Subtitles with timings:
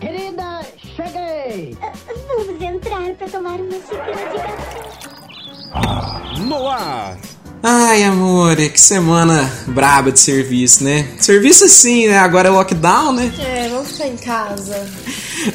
[0.00, 0.60] Querida,
[0.96, 1.76] cheguei!
[2.28, 4.84] Vamos entrar para tomar uma xícara de café.
[6.40, 7.16] No ar!
[7.66, 11.08] Ai, amor, que semana braba de serviço, né?
[11.18, 12.18] Serviço assim, né?
[12.18, 13.32] Agora é lockdown, né?
[13.38, 14.86] É, vamos ficar em casa.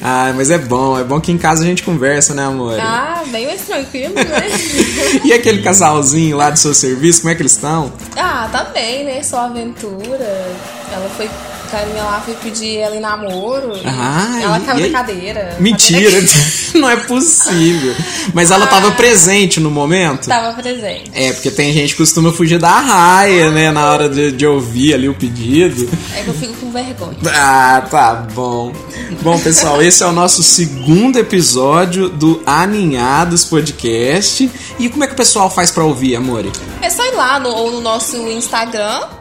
[0.02, 2.80] Ai, mas é bom, é bom que em casa a gente conversa, né, amor?
[2.80, 4.24] Ah, bem mais tranquilo, né?
[5.24, 7.94] e aquele casalzinho lá do seu serviço, como é que eles estão?
[8.18, 9.22] ah, tá bem, né?
[9.22, 10.48] Só aventura.
[10.92, 11.30] Ela foi.
[11.70, 13.74] Carinha lá foi pedir ela em namoro.
[13.86, 15.58] Ah, ela caiu da cadeira.
[15.60, 16.18] Mentira,
[16.76, 17.96] não é possível.
[18.34, 20.28] Mas ela tava presente no momento?
[20.28, 21.12] Tava presente.
[21.14, 24.94] É, porque tem gente que costuma fugir da raia, né, na hora de, de ouvir
[24.94, 25.90] ali o pedido.
[26.16, 27.18] É que eu fico com vergonha.
[27.28, 28.74] Ah, tá bom.
[29.22, 34.50] Bom, pessoal, esse é o nosso segundo episódio do Aninhados Podcast.
[34.80, 36.52] E como é que o pessoal faz pra ouvir, amore?
[36.82, 39.19] É só ir lá no, ou no nosso Instagram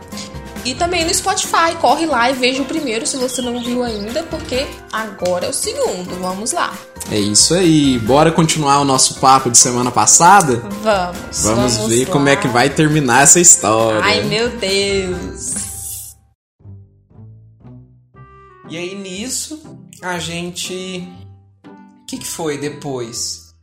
[0.68, 1.74] e também no Spotify.
[1.80, 5.52] Corre lá e veja o primeiro se você não viu ainda, porque agora é o
[5.52, 6.14] segundo.
[6.20, 6.76] Vamos lá.
[7.10, 7.98] É isso aí.
[7.98, 10.56] Bora continuar o nosso papo de semana passada?
[10.82, 11.42] Vamos.
[11.42, 12.12] Vamos, ver lá.
[12.12, 14.00] como é que vai terminar essa história.
[14.02, 15.68] Ai, meu Deus.
[18.68, 19.62] E aí nisso,
[20.02, 21.08] a gente.
[21.64, 23.54] O que, que foi depois?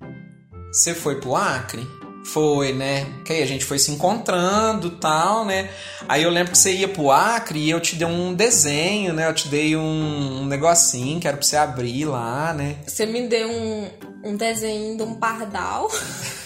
[0.72, 1.88] Você foi pro Acre?
[2.26, 3.06] Foi, né?
[3.24, 5.70] Que aí a gente foi se encontrando tal, né?
[6.10, 9.28] Aí eu lembro que você ia pro Acre e eu te dei um desenho, né?
[9.30, 12.78] Eu te dei um, um negocinho que era pra você abrir lá, né?
[12.86, 13.90] Você me deu um,
[14.24, 15.90] um desenho de um pardal.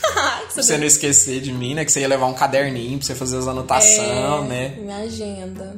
[0.10, 1.86] Pra você não esquecer de mim, né?
[1.86, 4.76] Que você ia levar um caderninho pra você fazer as anotações, né?
[4.80, 5.78] Minha agenda.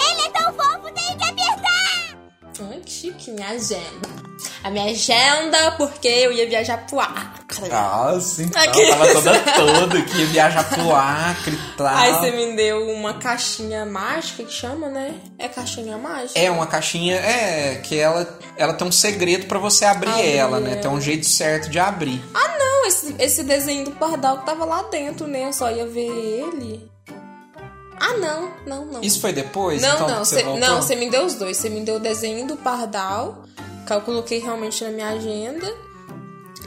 [0.00, 2.18] Ele é tão fofo, tem que apertar!
[2.70, 4.31] Ai, que chique, minha agenda.
[4.62, 7.68] A minha agenda, porque eu ia viajar pro Acre.
[7.68, 8.88] Nossa, então Aqui.
[8.88, 11.86] tava toda toda que ia viajar pro Acre e tal.
[11.86, 15.14] Aí você me deu uma caixinha mágica que chama, né?
[15.38, 16.38] É caixinha mágica?
[16.38, 20.60] É uma caixinha, é, que ela, ela tem um segredo pra você abrir Abrir ela,
[20.60, 20.72] né?
[20.72, 20.80] ela.
[20.80, 22.22] Tem um jeito certo de abrir.
[22.34, 25.44] Ah, não, esse, esse desenho do pardal que tava lá dentro, né?
[25.44, 26.90] Eu só ia ver ele.
[28.04, 29.00] Ah, não, não, não.
[29.00, 29.80] Isso foi depois?
[29.80, 31.56] Não, então, não, você não, você me deu os dois.
[31.56, 33.44] Você me deu o desenho do pardal,
[33.90, 35.72] eu coloquei realmente na minha agenda.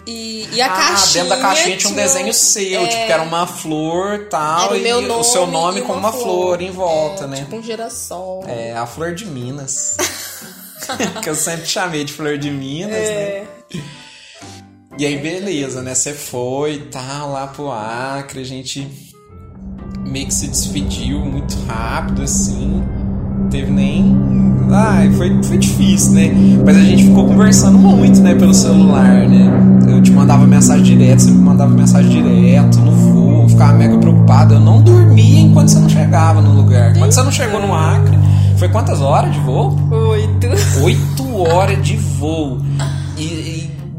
[0.08, 1.24] E, e a ah, caixinha.
[1.24, 4.94] dentro da caixinha tinha um desenho seu, é, tipo, que era uma flor tal, e
[4.94, 7.38] o seu nome com uma flor, em volta, É, né?
[7.38, 8.44] Tipo um girassol.
[8.46, 9.98] É, a flor de Minas.
[11.24, 12.98] que eu sempre chamei de flor de Minas, né?
[13.00, 13.48] É.
[14.98, 15.94] E aí, beleza, né?
[15.94, 18.88] Você foi e tal, lá pro Acre, a gente
[20.08, 22.84] meio que se despediu muito rápido, assim.
[23.38, 24.44] Não teve nem.
[24.75, 26.31] Ai, foi, foi difícil, né?
[26.66, 29.50] Mas a gente ficou conversando muito, né, pelo celular, né?
[29.88, 33.97] Eu te mandava mensagem direto, você me mandava mensagem direto no voo, eu ficava mega
[33.97, 34.56] preocupado.
[34.56, 36.94] Eu não dormia enquanto você não chegava no lugar.
[36.97, 38.18] Quando você não chegou no Acre,
[38.58, 39.78] foi quantas horas de voo?
[39.90, 40.47] Oito.
[40.84, 42.57] Oito horas de voo.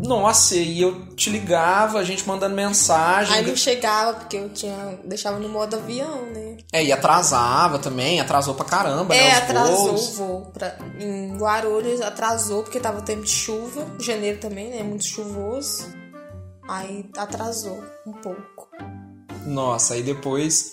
[0.06, 3.34] Nossa, e eu te ligava, a gente mandando mensagem.
[3.34, 4.98] Aí não chegava, porque eu tinha.
[5.04, 6.56] deixava no modo avião, né?
[6.72, 9.30] É, e atrasava também, atrasou pra caramba, É, né?
[9.32, 10.08] os atrasou voos.
[10.08, 10.46] o voo.
[10.52, 13.86] Pra, em Guarulhos atrasou, porque tava tempo de chuva.
[13.98, 14.82] Janeiro também, né?
[14.82, 15.86] Muito chuvoso.
[16.68, 18.68] Aí atrasou um pouco.
[19.44, 20.72] Nossa, aí depois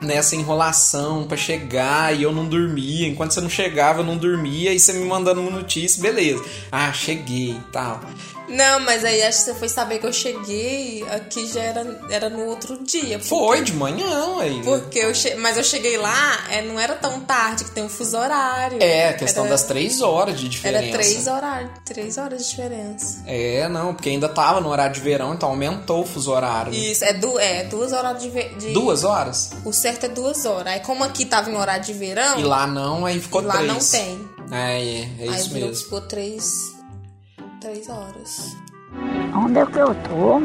[0.00, 3.06] nessa enrolação pra chegar e eu não dormia.
[3.08, 4.72] Enquanto você não chegava, eu não dormia.
[4.72, 6.44] E você me mandando uma notícia, beleza.
[6.70, 8.00] Ah, cheguei e tal.
[8.48, 12.30] Não, mas aí acho que você foi saber que eu cheguei aqui já era, era
[12.30, 13.18] no outro dia.
[13.18, 14.62] porque- Foi de manhã aí.
[14.64, 15.34] Porque eu che...
[15.34, 18.78] Mas eu cheguei lá, é, não era tão tarde, que tem um fuso horário.
[18.82, 20.82] É, a questão Era- das três horas de diferença.
[20.82, 23.22] Era três horários, três horas de diferença.
[23.26, 26.72] É, não, porque ainda tava no horário de verão, então aumentou o fuso horário.
[26.72, 26.78] né?
[26.78, 28.72] Isso, é, du é duas horas de, de.
[28.72, 29.50] Duas horas?
[29.62, 30.66] O certo é duas horas.
[30.74, 33.68] Aí como aqui tava em horário de verão, E lá não, aí ficou lá três.
[33.72, 34.28] não tem.
[34.50, 35.84] É, é, é Aí isso virou- mesmo.
[35.84, 36.72] ficou três.
[37.60, 38.56] Três horas.
[39.34, 40.36] Onde é que eu tô?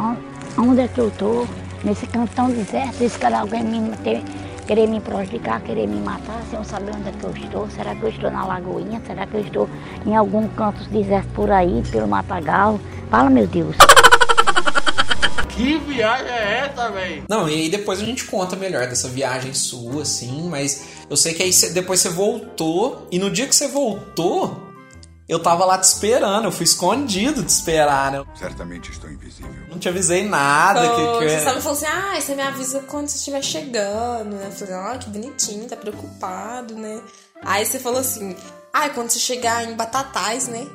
[0.00, 0.16] On-
[0.58, 1.46] Onde é que eu tô?
[1.84, 4.22] Nesse canto tão deserto, se calhar alguém me ter,
[4.66, 7.70] querer me prejudicar, querer me matar, sem eu saber onde é que eu estou.
[7.70, 9.00] Será que eu estou na Lagoinha?
[9.06, 9.68] Será que eu estou
[10.06, 12.78] em algum canto deserto por aí, pelo Matagal?
[13.10, 13.76] Fala, meu Deus.
[15.54, 17.24] Que viagem é essa, velho?
[17.28, 21.34] Não, e aí depois a gente conta melhor dessa viagem sua, assim, mas eu sei
[21.34, 24.70] que aí cê- depois você voltou, e no dia que você voltou,
[25.28, 28.24] eu tava lá te esperando, eu fui escondido te esperar, né?
[28.34, 29.52] Certamente estou invisível.
[29.70, 30.80] Não te avisei nada.
[30.80, 31.28] que, Então, que...
[31.28, 34.46] Você só me falou assim, ah, você me avisa quando você estiver chegando, né?
[34.46, 37.00] Eu falei, ah, que bonitinho, tá preocupado, né?
[37.44, 38.36] Aí você falou assim,
[38.72, 40.66] ah, quando você chegar em Batatais, né?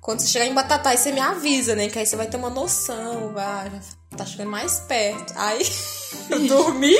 [0.00, 1.88] Quando você chegar em Batatais, você me avisa, né?
[1.88, 3.70] Que aí você vai ter uma noção, vai,
[4.16, 5.32] tá chegando mais perto.
[5.36, 5.62] Aí
[6.30, 6.96] eu dormi.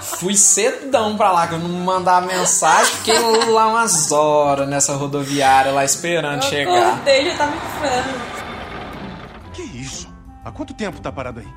[0.00, 3.18] fui cedão pra lá, que eu não mandava mensagem, fiquei
[3.50, 6.92] lá umas horas nessa rodoviária lá esperando Eu chegar.
[6.94, 9.52] acordei, já tava frango.
[9.52, 10.08] Que isso?
[10.44, 11.48] Há quanto tempo tá parado aí?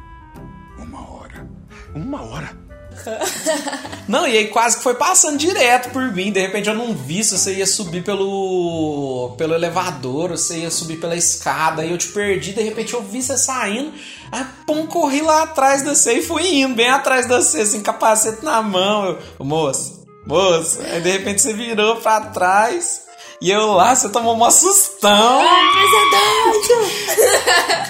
[0.77, 1.47] Uma hora.
[1.95, 2.64] Uma hora?
[4.07, 6.31] Não, e aí quase que foi passando direto por mim.
[6.31, 10.97] De repente eu não vi se você ia subir pelo, pelo elevador, você ia subir
[10.99, 11.81] pela escada.
[11.81, 13.91] Aí eu te perdi, de repente eu vi você saindo.
[14.31, 17.81] Aí, pum, corri lá atrás de você e fui indo, bem atrás de você, assim,
[17.81, 19.05] capacete na mão.
[19.05, 20.79] Eu, "Ô, moço, moço.
[20.81, 23.04] Aí de repente você virou pra trás.
[23.41, 25.43] E eu lá, você tomou um sustão.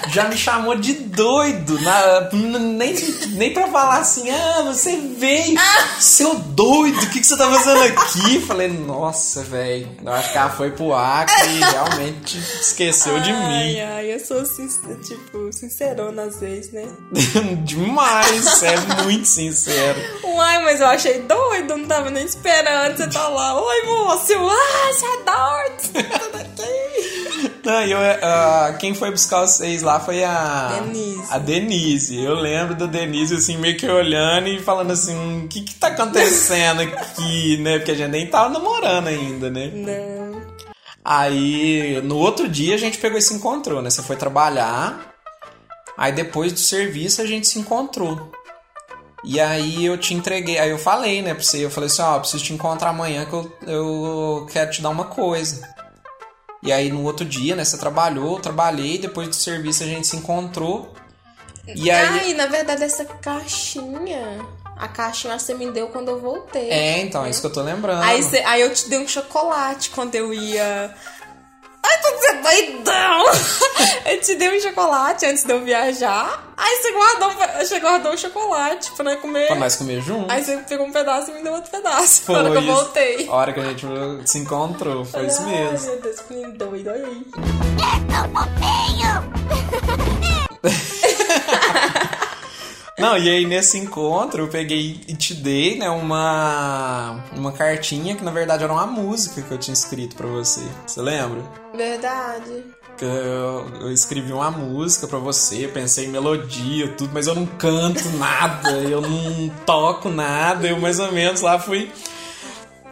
[0.08, 1.80] Já me chamou de doido.
[1.80, 2.94] Na, nem,
[3.30, 5.58] nem pra falar assim, ah, você veio.
[6.00, 8.40] Seu doido, o que, que você tá fazendo aqui?
[8.40, 9.88] Falei, nossa, velho.
[10.04, 13.80] Eu acho que ela foi pro Acre e realmente esqueceu de Ai, mim.
[13.80, 16.88] ai, eu sou, tipo, sincerona às vezes, né?
[17.64, 20.00] Demais, é muito sincero.
[20.24, 22.96] Uai, mas eu achei doido, não tava nem esperando.
[22.96, 25.36] Você tá lá, oi moço, ah, você é doido.
[26.32, 26.86] Daqui.
[27.64, 31.26] Não, eu, ah, quem foi buscar vocês lá foi a Denise.
[31.30, 32.22] A Denise.
[32.22, 35.88] Eu lembro da Denise assim, meio que olhando e falando assim: o que que tá
[35.88, 37.78] acontecendo aqui, né?
[37.78, 39.70] Porque a gente nem tava namorando ainda, né?
[39.74, 40.42] Não.
[41.04, 43.90] Aí no outro dia a gente pegou e se encontrou, né?
[43.90, 45.14] Você foi trabalhar,
[45.96, 48.30] aí depois do serviço a gente se encontrou.
[49.24, 52.14] E aí eu te entreguei, aí eu falei, né, pra você, eu falei assim, ó,
[52.16, 55.68] eu preciso te encontrar amanhã que eu, eu quero te dar uma coisa.
[56.62, 60.06] E aí no outro dia, né, você trabalhou, eu trabalhei, depois do serviço a gente
[60.06, 60.94] se encontrou.
[61.66, 62.06] E aí.
[62.20, 64.38] Ai, na verdade, essa caixinha.
[64.76, 66.68] A caixinha você me deu quando eu voltei.
[66.70, 68.02] É, então, é isso que eu tô lembrando.
[68.02, 70.94] Aí, cê- aí eu te dei um chocolate quando eu ia.
[71.88, 73.24] Ai, tu você doidão!
[74.06, 76.44] Eu te dei um chocolate antes de eu viajar.
[76.56, 79.46] Aí você guardou, você guardou o chocolate pra comer.
[79.46, 80.30] Pra nós comer junto.
[80.30, 82.22] Aí você pegou um pedaço e me deu outro pedaço.
[82.22, 82.72] Foi na hora que eu isso.
[82.72, 83.28] voltei.
[83.28, 83.86] A hora que a gente
[84.24, 85.86] se encontrou, foi isso Ai, mesmo.
[85.90, 87.26] meu Deus, que doido, olha aí.
[92.98, 98.24] Não, e aí nesse encontro eu peguei e te dei, né, uma, uma cartinha que
[98.24, 100.62] na verdade era uma música que eu tinha escrito pra você.
[100.86, 101.42] Você lembra?
[101.74, 102.64] Verdade.
[102.96, 107.44] Que eu, eu escrevi uma música pra você, pensei em melodia, tudo, mas eu não
[107.44, 111.90] canto nada, eu não toco nada, eu mais ou menos lá fui.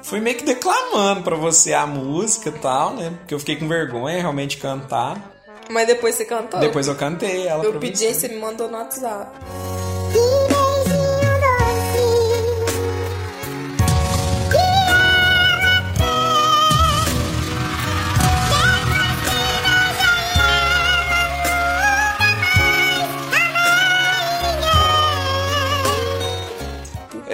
[0.02, 3.10] Fui meio que declamando pra você a música e tal, né?
[3.20, 5.32] Porque eu fiquei com vergonha realmente cantar.
[5.70, 6.60] Mas depois você cantou?
[6.60, 9.30] Depois eu cantei ela Eu pedi e você me mandou no WhatsApp.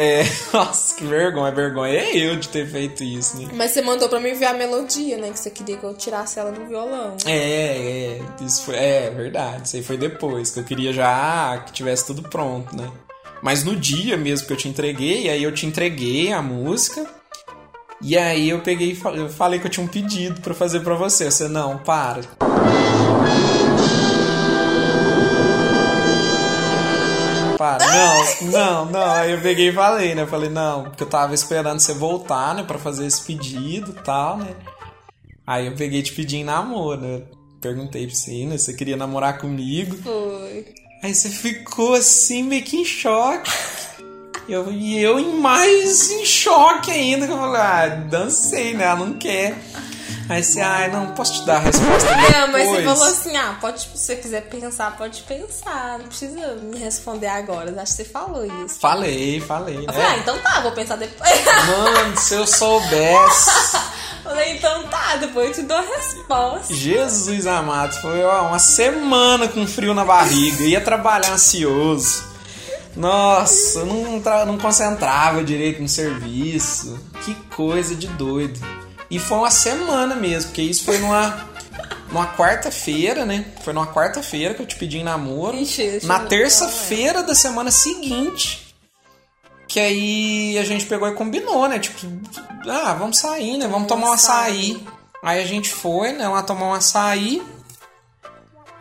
[0.03, 3.51] É, nossa, que vergonha, vergonha é eu de ter feito isso, né?
[3.53, 5.31] Mas você mandou pra mim ver a melodia, né?
[5.31, 7.19] Que você queria que eu tirasse ela no violão.
[7.27, 11.73] É, é, isso foi, é verdade, isso aí foi depois, que eu queria já que
[11.73, 12.91] tivesse tudo pronto, né?
[13.43, 17.07] Mas no dia mesmo que eu te entreguei, aí eu te entreguei a música,
[18.01, 20.95] e aí eu peguei e eu falei que eu tinha um pedido pra fazer pra
[20.95, 21.31] você.
[21.31, 22.23] Você, não, para.
[27.61, 29.13] Para, não, não, não.
[29.13, 30.27] Aí eu peguei e falei, né?
[30.27, 32.63] Falei, não, porque eu tava esperando você voltar, né?
[32.63, 34.55] Pra fazer esse pedido e tal, né?
[35.47, 37.21] Aí eu peguei e te pedi em namoro, né?
[37.61, 38.57] Perguntei pra você, né?
[38.57, 39.95] Você queria namorar comigo.
[39.99, 40.73] Foi.
[41.03, 43.51] Aí você ficou assim, meio que em choque.
[44.49, 47.27] Eu, e eu em mais em choque ainda.
[47.27, 48.85] que Eu falei, ah, dancei, né?
[48.85, 49.55] Ela não quer.
[50.31, 52.31] Aí você, ai, não posso te dar a resposta depois.
[52.39, 55.99] Não, mas você falou assim, ah, pode, se você quiser pensar, pode pensar.
[55.99, 57.71] Não precisa me responder agora.
[57.83, 58.79] Acho que você falou isso.
[58.79, 60.19] Falei, falei, Eu falei, ah, né?
[60.21, 61.31] então tá, vou pensar depois.
[61.67, 63.77] Mano, se eu soubesse.
[64.23, 66.75] falei, então tá, depois eu te dou a resposta.
[66.75, 70.63] Jesus amado, foi ó, uma semana com frio na barriga.
[70.63, 72.31] Ia trabalhar ansioso.
[72.95, 77.01] Nossa, eu não, não concentrava direito no serviço.
[77.25, 78.61] Que coisa de doido.
[79.11, 81.49] E foi uma semana mesmo, porque isso foi numa,
[82.09, 83.45] numa quarta-feira, né?
[83.63, 85.57] Foi numa quarta-feira que eu te pedi em namoro.
[85.57, 88.75] Ixi, Na terça-feira da semana seguinte.
[89.67, 91.79] Que aí a gente pegou e combinou, né?
[91.79, 92.07] Tipo,
[92.69, 93.69] ah, vamos sair, né?
[93.69, 94.85] Vamos tomar um açaí.
[95.23, 96.29] Aí a gente foi, né?
[96.29, 97.43] Lá tomar um açaí.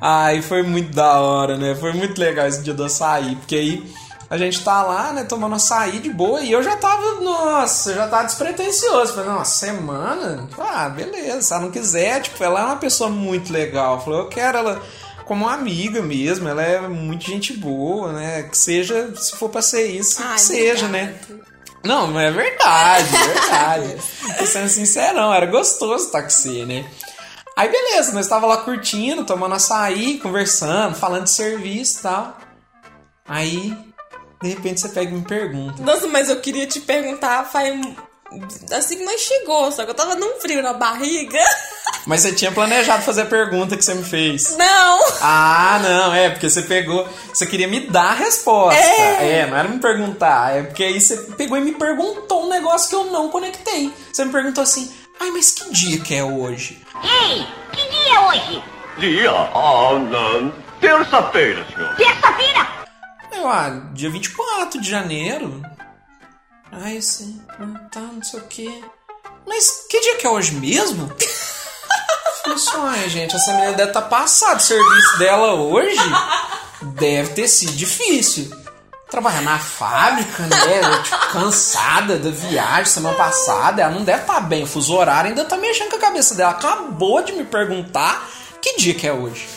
[0.02, 1.76] Aí foi muito da hora, né?
[1.76, 3.36] Foi muito legal esse dia do açaí.
[3.36, 3.84] Porque aí
[4.30, 5.24] a gente tá lá, né?
[5.24, 6.42] Tomando açaí de boa.
[6.42, 9.14] E eu já tava, nossa, já tava despretensioso.
[9.14, 10.48] Falei, nossa, semana?
[10.60, 11.42] Ah, beleza.
[11.42, 14.04] Se ela não quiser, tipo, ela é uma pessoa muito legal.
[14.04, 14.82] Falei, eu quero ela
[15.26, 16.48] como uma amiga mesmo.
[16.48, 18.44] Ela é muito gente boa, né?
[18.44, 21.16] Que seja, se for pra ser isso, Ai, que seja, né?
[21.84, 23.98] Não, mas é verdade, é verdade.
[24.38, 26.86] Tô sendo sincerão, era gostoso estar com você, né?
[27.56, 32.38] Aí beleza, nós tava lá curtindo, tomando açaí, conversando, falando de serviço e tal.
[33.28, 33.78] Aí,
[34.42, 35.82] de repente você pega e me pergunta.
[35.84, 37.80] Nossa, mas eu queria te perguntar, faz.
[38.72, 41.40] Assim que nós chegou, só que eu tava num frio na barriga.
[42.06, 44.56] Mas você tinha planejado fazer a pergunta que você me fez.
[44.58, 45.00] Não!
[45.22, 47.08] Ah, não, é, porque você pegou.
[47.34, 48.80] Você queria me dar a resposta.
[48.80, 49.46] É.
[49.46, 50.56] não era me perguntar.
[50.56, 53.94] É porque aí você pegou e me perguntou um negócio que eu não conectei.
[54.12, 56.82] Você me perguntou assim: ai, mas que dia que é hoje?
[57.04, 58.64] Ei, que dia é hoje?
[58.98, 59.32] Dia?
[59.32, 60.54] Ah, não.
[60.80, 61.96] Terça-feira, senhor.
[61.96, 62.79] Terça-feira?
[63.32, 65.62] Eu, ah, dia 24 de janeiro.
[66.72, 68.84] Ai, assim, ah, tá, não sei o quê.
[69.48, 71.12] Mas que dia que é hoje mesmo?
[72.44, 74.58] Falei assim, gente, essa menina deve estar passada.
[74.58, 76.00] O serviço dela hoje
[76.96, 78.50] deve ter sido difícil.
[79.10, 81.02] Trabalhar na fábrica, né?
[81.04, 83.82] Tipo, cansada da viagem semana passada.
[83.82, 84.64] Ela não deve estar bem.
[84.64, 86.52] O fuso horário ainda tá mexendo com a cabeça dela.
[86.52, 88.30] Acabou de me perguntar
[88.62, 89.48] que dia que é hoje.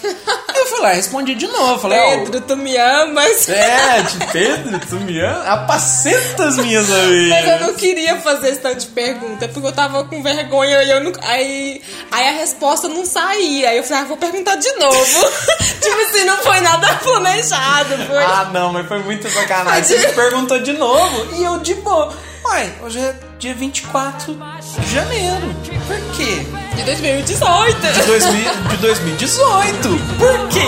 [0.73, 1.79] Fui lá respondi de novo.
[1.79, 3.47] Falei, Pedro, tu me amas.
[3.47, 5.45] é, de Pedro, tu me ama?
[5.45, 10.05] Apacenta as minhas Mas eu não queria fazer esse tanto de pergunta, porque eu tava
[10.05, 11.13] com vergonha e eu não.
[11.25, 13.69] Aí, aí a resposta não saía.
[13.69, 14.97] Aí eu falei, ah, vou perguntar de novo.
[15.79, 17.95] tipo assim, não foi nada planejado.
[18.07, 18.25] Foi.
[18.25, 19.85] Ah, não, mas foi muito sacanagem.
[19.85, 22.17] Você me perguntou de novo e eu de boa.
[22.47, 24.39] Uai, hoje é dia 24
[24.79, 25.53] de janeiro.
[25.89, 26.47] Por quê?
[26.77, 27.81] De 2018.
[27.81, 29.89] De, 2000, de 2018.
[30.17, 30.61] Por quê?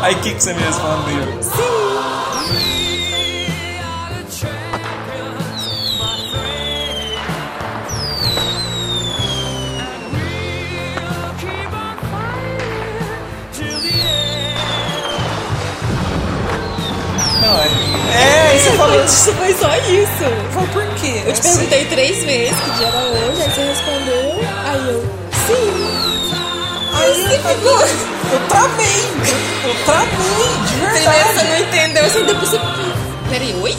[0.00, 1.24] Aí o que, que você me respondeu?
[17.42, 17.77] Não, é.
[18.70, 19.04] Você falou.
[19.04, 20.52] Isso foi só isso.
[20.52, 21.22] Falou por quê?
[21.26, 24.40] Eu te perguntei três vezes que dia era hoje, aí você respondeu.
[24.64, 25.02] Aí eu,
[25.46, 25.98] sim.
[26.94, 27.80] Aí você ficou.
[28.30, 29.04] Eu travei!
[29.64, 30.08] Eu travei,
[30.66, 31.38] de Primeiro verdade.
[31.38, 32.60] você não entendeu, assim, depois você.
[33.30, 33.76] Peraí, oi?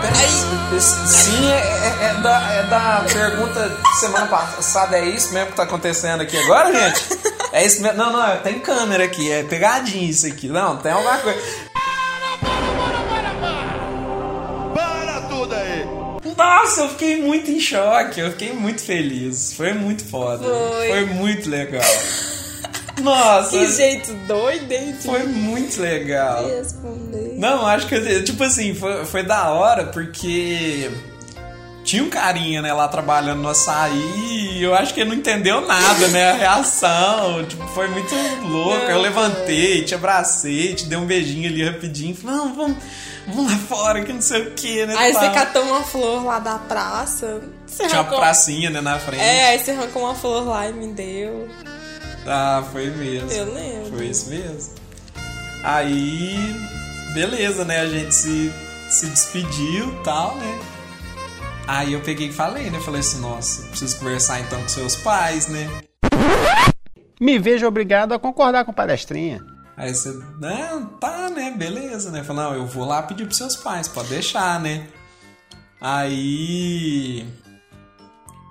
[0.00, 4.96] Peraí, sim, é, é- é da, é da pergunta de semana passada.
[4.98, 7.18] É isso mesmo que tá acontecendo aqui agora, gente?
[7.52, 7.98] É isso mesmo?
[7.98, 10.48] Não, não, tem câmera aqui, é pegadinha isso aqui.
[10.48, 11.38] Não, tem alguma coisa.
[16.52, 19.54] Nossa, eu fiquei muito em choque, eu fiquei muito feliz.
[19.54, 20.44] Foi muito foda.
[20.44, 21.04] Foi.
[21.06, 21.82] muito legal.
[23.00, 24.94] Nossa, Que jeito doido, hein?
[25.02, 26.46] foi muito legal.
[26.46, 27.34] responder.
[27.38, 30.90] Não, acho que, tipo assim, foi, foi da hora porque
[31.82, 35.66] tinha um carinha, né, lá trabalhando no açaí e eu acho que ele não entendeu
[35.66, 38.14] nada, né, a reação, tipo, foi muito
[38.46, 38.84] louco.
[38.84, 42.76] Eu levantei, te abracei, te dei um beijinho ali rapidinho, falei, não, vamos,
[43.26, 46.38] vamos lá fora, que não sei o que, né, Aí você catou uma flor lá
[46.38, 47.40] da praça.
[47.66, 49.22] Você Tinha uma arrancou- pracinha, né, na frente.
[49.22, 51.48] É, aí você arrancou uma flor lá e me deu.
[52.26, 53.30] Ah, foi mesmo.
[53.32, 53.96] Eu lembro.
[53.96, 54.74] Foi isso mesmo.
[55.64, 56.36] Aí,
[57.14, 57.80] beleza, né?
[57.80, 58.52] A gente se,
[58.90, 60.58] se despediu e tal, né?
[61.66, 62.80] Aí eu peguei e falei, né?
[62.80, 65.68] Falei assim, nossa, preciso conversar então com seus pais, né?
[67.20, 69.40] Me vejo obrigado a concordar com o palestrinha.
[69.82, 71.50] Aí você, não, tá, né?
[71.50, 72.22] Beleza, né?
[72.22, 74.86] Falei, não, eu vou lá pedir pros seus pais, pode deixar, né?
[75.80, 77.26] Aí.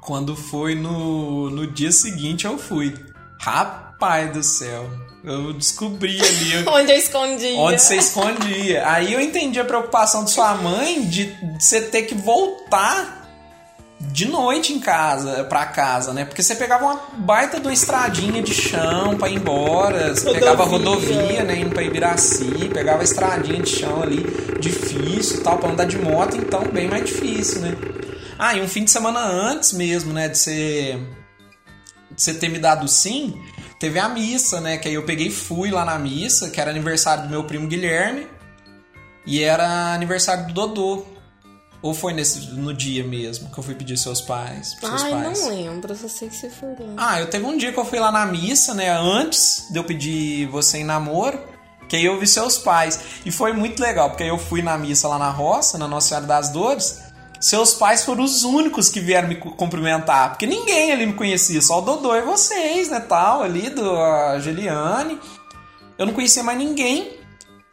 [0.02, 2.94] Quando foi no, no dia seguinte, eu fui.
[3.40, 4.90] Rapaz do céu,
[5.24, 6.68] eu descobri ali.
[6.68, 7.58] Onde eu escondia.
[7.58, 8.90] Onde você escondia.
[8.90, 13.21] Aí eu entendi a preocupação de sua mãe de você ter que voltar
[14.12, 16.26] de noite em casa, pra casa, né?
[16.26, 20.64] Porque você pegava uma baita de uma estradinha de chão pra ir embora, você pegava
[20.64, 21.60] rodovia, né?
[21.60, 24.26] Indo pra Ibiraci, pegava a estradinha de chão ali,
[24.60, 27.78] difícil e tal, pra andar de moto, então bem mais difícil, né?
[28.38, 30.28] Ah, e um fim de semana antes mesmo, né?
[30.28, 31.00] De você,
[32.10, 33.40] de você ter me dado sim,
[33.80, 34.78] teve a missa, né?
[34.78, 37.68] Que aí eu peguei e fui lá na missa, que era aniversário do meu primo
[37.68, 38.28] Guilherme,
[39.26, 41.06] e era aniversário do Dodô.
[41.82, 44.76] Ou foi nesse, no dia mesmo que eu fui pedir seus pais?
[44.80, 45.40] Seus Ai, pais.
[45.42, 46.94] não lembro, só sei que você foi lá.
[46.96, 48.92] Ah, eu teve um dia que eu fui lá na missa, né?
[48.92, 51.40] Antes de eu pedir você em namoro.
[51.90, 53.00] Que aí eu vi seus pais.
[53.26, 56.10] E foi muito legal, porque aí eu fui na missa lá na roça, na Nossa
[56.10, 57.02] Senhora das Dores.
[57.40, 60.30] Seus pais foram os únicos que vieram me cu- cumprimentar.
[60.30, 63.00] Porque ninguém ali me conhecia, só o Dodô e vocês, né?
[63.00, 65.20] Tal, ali, do a Geliane.
[65.98, 67.20] Eu não conhecia mais ninguém.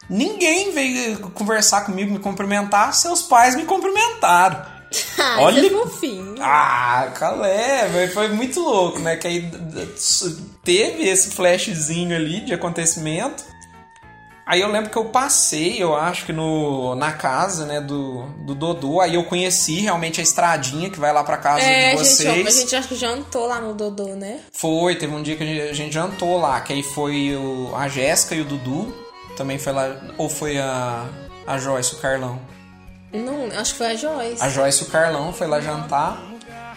[0.09, 2.93] Ninguém veio conversar comigo, me cumprimentar.
[2.93, 4.65] Seus pais me cumprimentaram.
[5.19, 5.69] Ah, Olha- Olha...
[5.69, 6.33] fofinho.
[6.41, 9.17] Ah, calé, foi muito louco, né?
[9.17, 9.51] Que aí
[10.63, 13.43] teve esse flashzinho ali de acontecimento.
[14.47, 18.55] Aí eu lembro que eu passei, eu acho que no, na casa, né, do, do
[18.55, 18.99] Dodô.
[18.99, 22.07] Aí eu conheci realmente a estradinha que vai lá pra casa É, de a gente,
[22.07, 22.47] vocês.
[22.47, 24.39] a gente acho que jantou lá no Dodô, né?
[24.51, 27.71] Foi, teve um dia que a gente, a gente jantou lá, que aí foi o,
[27.75, 28.91] a Jéssica e o Dudu.
[29.39, 29.95] Também foi lá.
[30.17, 31.07] Ou foi a,
[31.47, 32.41] a Joyce, o Carlão?
[33.13, 34.43] Não, acho que foi a Joyce.
[34.43, 36.21] A Joyce o Carlão foi lá jantar.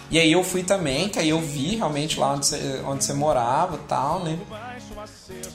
[0.08, 3.12] E aí eu fui também, que aí eu vi realmente lá onde você, onde você
[3.14, 4.38] morava e tal, né?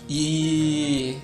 [0.09, 1.17] E.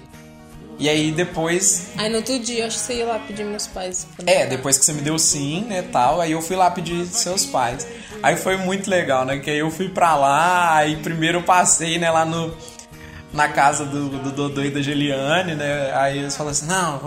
[0.80, 1.90] E aí depois.
[1.98, 4.08] Aí no outro dia, acho que você ia lá pedir meus pais.
[4.26, 7.46] É, depois que você me deu sim, né, tal, aí eu fui lá pedir seus
[7.46, 7.86] pais.
[8.22, 12.00] Aí foi muito legal, né, que aí eu fui pra lá, aí primeiro eu passei,
[12.00, 12.56] né, lá no...
[13.34, 15.92] Na casa do, do Dodô e da Geliane, né?
[15.96, 17.00] Aí eles falaram assim, não,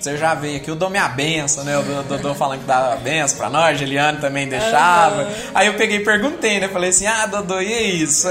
[0.00, 1.78] você já veio aqui, eu dou minha benção, né?
[1.78, 5.28] O Do- Dodô falando que dava benção pra nós, a Geliane também deixava.
[5.54, 6.68] Aí eu peguei e perguntei, né?
[6.68, 8.02] Falei assim, ah, Dodô, e aí?
[8.02, 8.26] Isso,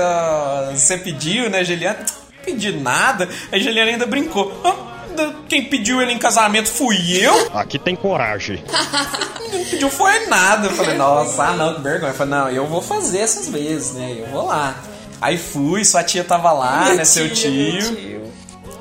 [0.74, 2.00] você pediu, né, Geliane?
[2.00, 3.28] Não pedi nada.
[3.52, 4.62] Aí a Geliane ainda brincou.
[4.64, 4.76] "Ah,
[5.50, 7.50] quem pediu ele em casamento fui eu?
[7.54, 8.64] Aqui tem coragem.
[9.52, 10.68] não pediu foi nada.
[10.68, 12.12] Eu falei, nossa, ah não, que vergonha.
[12.12, 14.16] Eu falei, não, eu vou fazer essas vezes, né?
[14.20, 14.76] Eu vou lá.
[15.22, 17.06] Aí fui, sua tia tava lá, Meu né?
[17.06, 17.96] Seu tio, meu tio.
[17.96, 18.18] tio.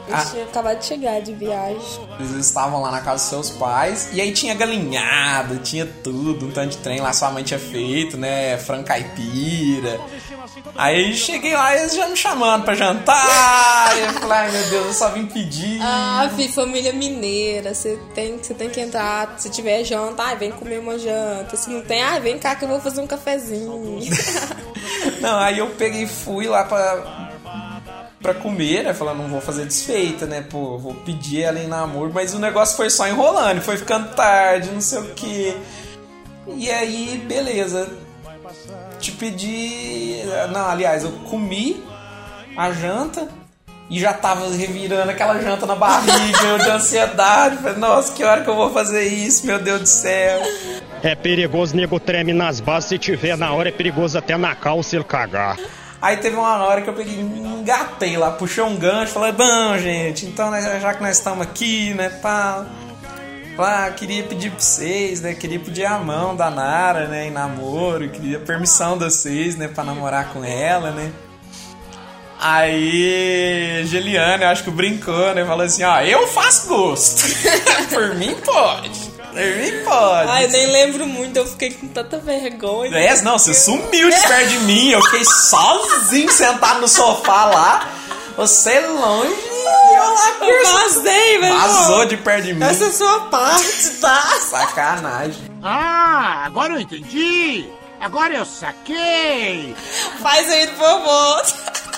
[0.08, 0.24] Eu Ah.
[0.24, 1.76] tinha acabado de chegar de viagem.
[2.20, 4.08] Eles estavam lá na casa dos seus pais.
[4.12, 8.16] E aí tinha galinhada, tinha tudo, um tanto de trem lá sua mãe tinha feito,
[8.16, 8.56] né?
[8.56, 9.98] Frango caipira.
[10.76, 13.96] Aí cheguei lá e eles já me chamando pra jantar.
[13.96, 15.80] e eu falei, ai meu Deus, eu só vim pedir.
[15.82, 19.34] Ah, fi, família mineira, você tem, você tem que entrar.
[19.38, 21.56] Se tiver janta, ai, vem comer uma janta.
[21.56, 23.98] Se não tem, ai, vem cá que eu vou fazer um cafezinho.
[25.26, 27.32] Não, aí eu peguei e fui lá pra,
[28.22, 28.94] pra comer, né?
[28.94, 30.40] Falando, não vou fazer desfeita, né?
[30.48, 32.12] Pô, vou pedir ela em namoro.
[32.14, 35.56] Mas o negócio foi só enrolando, foi ficando tarde, não sei o que.
[36.56, 37.88] E aí, beleza.
[39.00, 40.20] Te pedi.
[40.52, 41.84] Não, aliás, eu comi
[42.56, 43.28] a janta
[43.90, 47.56] e já tava revirando aquela janta na barriga, eu de ansiedade.
[47.56, 50.40] Falei, nossa, que hora que eu vou fazer isso, meu Deus do céu.
[51.06, 52.88] É perigoso, nego treme nas bases.
[52.88, 55.56] Se tiver na hora, é perigoso até na calça ele cagar.
[56.02, 60.26] Aí teve uma hora que eu peguei, engatei lá, puxei um gancho, falei, bom, gente,
[60.26, 62.66] então né, já que nós estamos aqui, né, pá,
[63.56, 68.08] pá, queria pedir pra vocês, né, queria pedir a mão da Nara, né, em namoro,
[68.10, 71.10] queria permissão de vocês, né, pra namorar com ela, né.
[72.38, 77.24] Aí, Geliane, eu acho que brincou, né, falou assim, ó, eu faço gosto,
[77.88, 79.05] por mim pode,
[79.44, 80.30] mim pode.
[80.30, 82.96] ai, nem lembro muito, eu fiquei com tanta vergonha.
[82.96, 84.90] É, não, você sumiu de perto de mim.
[84.90, 87.88] Eu fiquei sozinho sentado no sofá lá.
[88.36, 91.54] Você longe e eu lá Eu vazei, velho.
[91.54, 92.64] Vazou de perto de mim.
[92.64, 94.22] Essa é a sua parte, tá?
[94.50, 95.50] Sacanagem.
[95.62, 97.66] Ah, agora eu entendi.
[97.98, 99.74] Agora eu saquei.
[100.20, 101.42] Faz aí, por favor.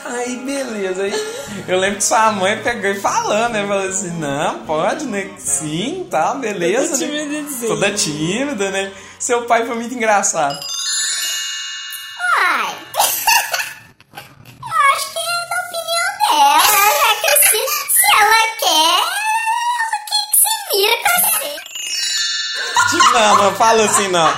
[0.04, 1.02] Aí, beleza.
[1.02, 1.12] Aí,
[1.66, 3.66] eu lembro que sua mãe pegou e falando, né?
[3.66, 5.30] Falou assim: não, pode, né?
[5.38, 6.96] Sim, tá, beleza.
[6.98, 7.26] Toda né?
[7.26, 8.92] tímida, Toda tímida, né?
[9.18, 10.58] Seu pai foi muito engraçado.
[12.38, 12.74] Ai.
[12.94, 17.60] Eu acho que é da opinião dela, já que se,
[17.92, 18.98] se ela quer,
[19.78, 21.52] ela quer que se vira com você.
[23.12, 24.30] Não, não fala assim não.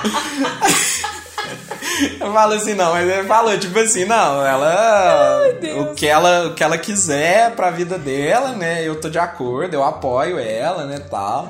[2.19, 5.41] Eu falo assim não, mas ele falou tipo assim, não, ela
[5.79, 8.87] o que ela o que ela quiser pra vida dela, né?
[8.87, 11.49] Eu tô de acordo, eu apoio ela, né, tal.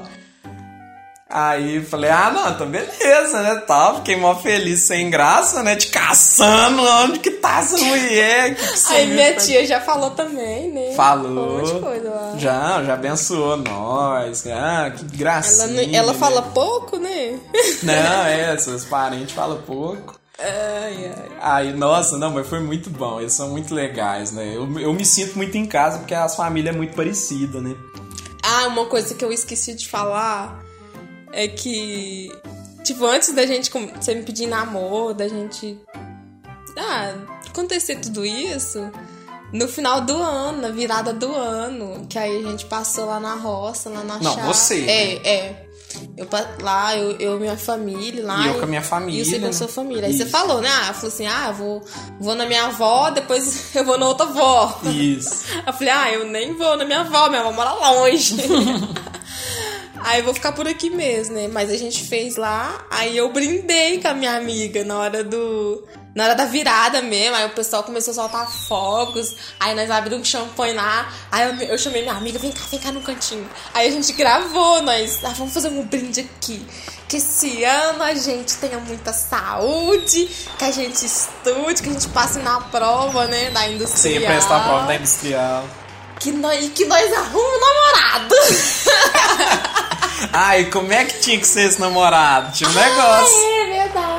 [1.34, 3.96] Aí falei, ah, não, então beleza, né, tal.
[3.98, 8.54] Fiquei mó feliz, sem graça, né, te caçando, onde que tá essa mulher?
[8.54, 10.94] Que que Aí minha tia já falou também, né?
[10.94, 11.30] Falou.
[11.30, 12.34] Um monte de coisa lá.
[12.38, 14.46] Já, já abençoou nós.
[14.48, 15.88] Ah, que Ela, gracinha.
[15.88, 16.20] não- ela né?
[16.20, 17.40] fala pouco, né?
[17.82, 17.94] Não,
[18.28, 20.20] é, seus parentes falam pouco.
[20.44, 21.32] Ai, ai.
[21.40, 23.20] Aí, nossa, não, mas foi muito bom.
[23.20, 24.56] Eles são muito legais, né?
[24.56, 27.76] Eu, eu me sinto muito em casa porque as famílias é muito parecida, né?
[28.44, 30.64] Ah, uma coisa que eu esqueci de falar
[31.32, 32.32] é que,
[32.84, 35.80] tipo, antes da gente você me pedir namoro, da gente.
[36.78, 37.14] Ah,
[37.48, 38.92] acontecer tudo isso.
[39.54, 43.36] No final do ano, na virada do ano, que aí a gente passou lá na
[43.36, 44.48] roça, lá na Não, chácara.
[44.48, 45.30] você, É, né?
[45.30, 45.66] é.
[46.18, 46.28] Eu,
[46.62, 48.46] lá, eu, eu minha família, lá.
[48.46, 50.06] E eu com a minha família, E você com a sua família.
[50.06, 50.70] Aí você falou, né?
[50.70, 51.82] Ah, falou assim: ah, vou,
[52.20, 54.80] vou na minha avó, depois eu vou na outra avó.
[54.84, 55.46] Isso.
[55.66, 58.36] Eu falei, ah, eu nem vou na minha avó, minha avó mora longe.
[60.00, 61.48] aí eu vou ficar por aqui mesmo, né?
[61.48, 65.86] Mas a gente fez lá, aí eu brindei com a minha amiga na hora do,
[66.14, 70.22] Na hora da virada mesmo, aí o pessoal começou a soltar fogos, aí nós abrimos
[70.22, 73.50] um champanhe lá, aí eu, eu chamei minha amiga, vem cá, vem cá no cantinho.
[73.74, 76.66] Aí a gente gravou, nós, ah, vamos fazer um brinde aqui.
[77.08, 82.10] Que esse ano a gente tenha muita saúde, que a gente estude, que a gente
[82.10, 84.22] passe na prova, né, da industrial.
[84.22, 85.66] ia prestar a prova da industrial.
[86.20, 88.36] Que nós, que nós arrumamos um namorado.
[90.34, 92.52] Ai, como é que tinha que ser esse namorado?
[92.52, 93.38] Tinha um negócio.
[93.38, 94.11] Ah, é verdade.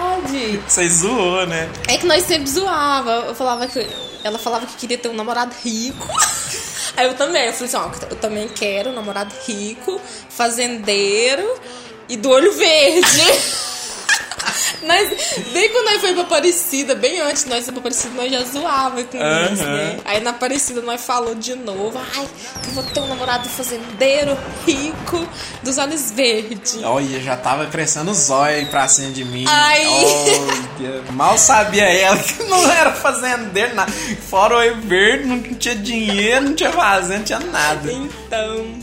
[0.59, 1.71] Você zoou, né?
[1.89, 3.27] É que nós sempre zoava.
[3.29, 3.87] Eu falava que.
[4.25, 6.09] Ela falava que queria ter um namorado rico.
[6.97, 7.47] Aí eu também.
[7.47, 11.49] Eu falei assim, ó, eu também quero um namorado rico, fazendeiro
[12.09, 13.03] e do olho verde.
[14.83, 15.09] Nós,
[15.53, 18.43] bem quando nós foi pra Aparecida, bem antes de nós ir pra Aparecida, nós já
[18.45, 19.53] zoava com Aham.
[19.53, 20.01] isso, né?
[20.05, 22.27] Aí na Aparecida nós falou de novo, ai,
[22.63, 25.27] que eu vou ter um namorado fazendeiro, rico,
[25.63, 26.79] dos olhos verdes.
[26.83, 29.45] Olha, já tava crescendo o zóio aí pra cima de mim.
[29.49, 29.87] Ai.
[29.87, 33.93] Olha, mal sabia ela que não era fazendeiro, nada.
[33.93, 37.93] Fora o olho verde, não tinha dinheiro, não tinha fazenda, não tinha nada.
[37.93, 38.79] Então,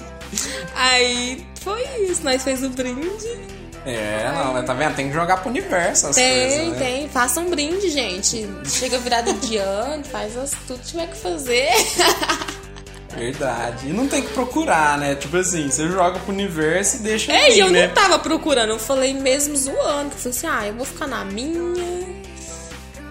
[0.76, 3.59] aí foi isso, nós fez o brinde.
[3.86, 4.96] É, não, mas tá vendo?
[4.96, 6.78] Tem que jogar pro universo as Tem, coisas, né?
[6.80, 7.10] tem.
[7.10, 8.48] Faça um brinde, gente.
[8.66, 11.70] Chega virada de ano, faz as, tudo que tiver que fazer.
[13.16, 13.88] Verdade.
[13.90, 15.16] E não tem que procurar, né?
[15.16, 17.88] Tipo assim, você joga pro universo e deixa É, e eu né?
[17.88, 20.10] não tava procurando, eu falei mesmo zoando.
[20.12, 21.60] Que eu falei assim, ah, eu vou ficar na minha.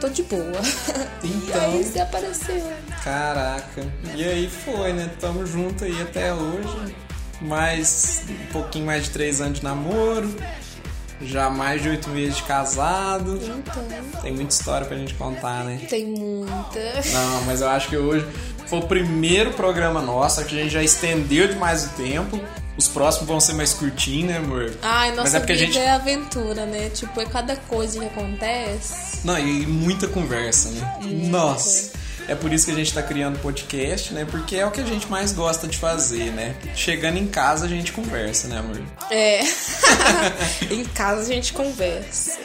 [0.00, 0.42] Tô de boa.
[1.24, 1.72] Então.
[1.72, 2.62] E aí você apareceu.
[3.02, 3.85] Caraca.
[4.14, 5.11] E aí foi, né?
[5.20, 6.94] Tamo junto aí até hoje.
[7.40, 10.35] Mais um pouquinho mais de três anos de namoro.
[11.20, 13.40] Já mais de oito meses de casado.
[13.42, 15.81] Então, Tem muita história pra gente contar, né?
[15.88, 16.79] tem muita.
[17.12, 18.24] Não, mas eu acho que hoje
[18.66, 22.40] foi o primeiro programa nosso, que a gente já estendeu demais o tempo.
[22.77, 24.72] Os próximos vão ser mais curtinhos, né, amor?
[24.81, 25.79] Ai, nossa Mas é porque a vida gente.
[25.83, 26.88] é aventura, né?
[26.90, 29.27] Tipo, é cada coisa que acontece.
[29.27, 30.98] Não, e muita conversa, né?
[31.29, 31.90] Nossa.
[32.29, 34.27] É por isso que a gente tá criando podcast, né?
[34.31, 36.55] Porque é o que a gente mais gosta de fazer, né?
[36.75, 38.83] Chegando em casa a gente conversa, né, amor?
[39.11, 39.41] É.
[40.71, 42.38] em casa a gente conversa.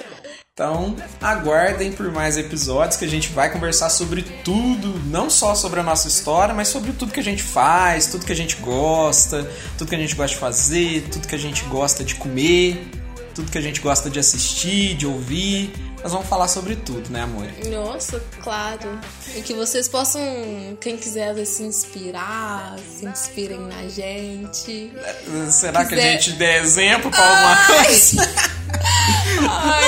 [0.54, 5.80] Então, aguardem por mais episódios que a gente vai conversar sobre tudo, não só sobre
[5.80, 9.50] a nossa história, mas sobre tudo que a gente faz, tudo que a gente gosta,
[9.78, 12.88] tudo que a gente gosta de fazer, tudo que a gente gosta de comer,
[13.34, 15.74] tudo que a gente gosta de assistir, de ouvir.
[16.04, 17.48] Nós vamos falar sobre tudo, né, amor?
[17.72, 19.00] Nossa, claro.
[19.36, 20.22] E que vocês possam,
[20.82, 24.92] quem quiser se inspirar, se inspirem na gente.
[25.50, 28.30] Será que a Quiser- gente der exemplo pra alguma coisa?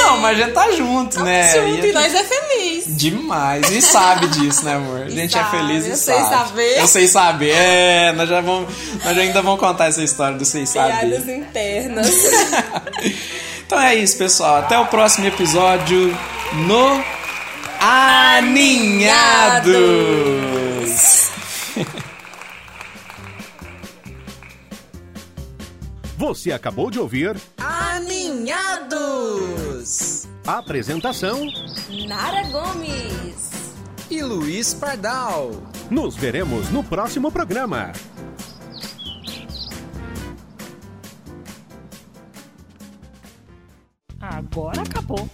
[0.03, 1.51] Não, mas gente tá junto, né?
[1.53, 2.85] Junto, E e nós é feliz.
[2.95, 3.69] Demais.
[3.71, 5.01] E sabe disso, né, amor?
[5.03, 6.29] A gente sabe, é feliz e eu sei sabe.
[6.47, 6.79] saber.
[6.79, 7.49] Eu sei saber.
[7.51, 8.73] É, nós já vamos.
[9.03, 11.35] Nós ainda vamos contar essa história do sei Piadas saber.
[11.37, 12.07] internas.
[13.65, 14.57] Então é isso, pessoal.
[14.57, 16.15] Até o próximo episódio
[16.67, 17.03] no
[17.79, 19.65] Aninhados.
[26.17, 28.95] Você acabou de ouvir Aninhados.
[30.45, 31.41] apresentação.
[32.07, 33.51] Nara Gomes.
[34.09, 35.51] E Luiz Pardal.
[35.89, 37.91] Nos veremos no próximo programa.
[44.27, 45.29] Agora acabou.